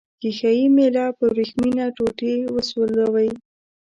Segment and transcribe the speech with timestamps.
[0.19, 3.29] ښيښه یي میله په وریښمینه ټوټې وسولوئ.